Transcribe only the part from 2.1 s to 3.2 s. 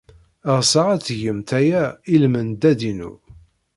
i lmendad-inu.